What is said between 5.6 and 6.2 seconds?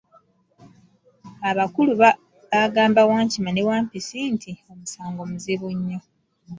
nnyo.